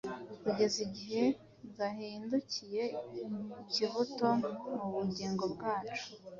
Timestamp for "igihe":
0.87-1.23